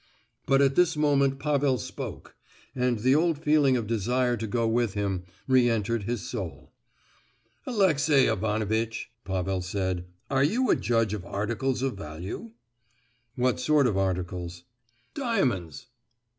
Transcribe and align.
But 0.47 0.63
at 0.63 0.73
this 0.73 0.97
moment 0.97 1.37
Pavel 1.37 1.77
spoke, 1.77 2.35
and 2.73 2.97
the 2.97 3.13
old 3.13 3.37
feeling 3.37 3.77
of 3.77 3.85
desire 3.85 4.35
to 4.35 4.47
go 4.47 4.67
with 4.67 4.95
him 4.95 5.25
re 5.47 5.69
entered 5.69 6.05
his 6.05 6.27
soul. 6.27 6.71
"Alexey 7.67 8.25
Ivanovitch," 8.25 9.11
Pavel 9.25 9.61
said, 9.61 10.05
"are 10.31 10.43
you 10.43 10.71
a 10.71 10.75
judge 10.75 11.13
of 11.13 11.23
articles 11.23 11.83
of 11.83 11.97
value?" 11.99 12.49
"What 13.35 13.59
sort 13.59 13.85
of 13.85 13.95
articles?" 13.95 14.63
"Diamonds." 15.13 15.85